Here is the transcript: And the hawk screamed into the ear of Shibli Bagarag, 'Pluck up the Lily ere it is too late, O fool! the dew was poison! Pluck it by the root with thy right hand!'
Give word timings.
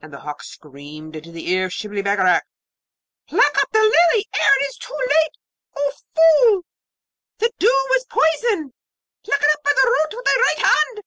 And 0.00 0.12
the 0.12 0.20
hawk 0.20 0.44
screamed 0.44 1.16
into 1.16 1.32
the 1.32 1.48
ear 1.50 1.64
of 1.64 1.72
Shibli 1.72 2.00
Bagarag, 2.00 2.42
'Pluck 3.26 3.58
up 3.60 3.68
the 3.72 3.80
Lily 3.80 4.28
ere 4.32 4.58
it 4.62 4.62
is 4.68 4.76
too 4.76 4.96
late, 4.96 5.32
O 5.74 5.92
fool! 6.14 6.62
the 7.38 7.50
dew 7.58 7.86
was 7.90 8.04
poison! 8.08 8.72
Pluck 9.24 9.40
it 9.42 9.62
by 9.64 9.72
the 9.74 9.90
root 9.90 10.14
with 10.16 10.24
thy 10.26 10.36
right 10.36 10.58
hand!' 10.58 11.02